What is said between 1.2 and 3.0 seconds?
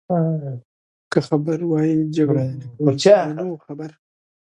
خبر وای جګړه يې نه کول،